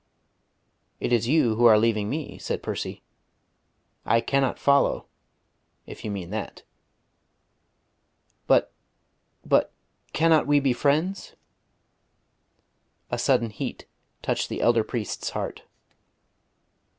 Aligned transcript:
"It 0.99 1.13
is 1.13 1.27
you 1.27 1.53
who 1.57 1.65
are 1.65 1.77
leaving 1.77 2.09
me," 2.09 2.39
said 2.39 2.63
Percy. 2.63 3.03
"I 4.03 4.19
cannot 4.19 4.57
follow, 4.57 5.05
if 5.85 6.03
you 6.03 6.09
mean 6.09 6.31
that." 6.31 6.63
"But 8.47 8.73
but 9.45 9.71
cannot 10.11 10.47
we 10.47 10.59
be 10.59 10.73
friends?" 10.73 11.35
A 13.11 13.19
sudden 13.19 13.51
heat 13.51 13.85
touched 14.23 14.49
the 14.49 14.59
elder 14.61 14.83
priest's 14.83 15.29
heart. 15.29 15.65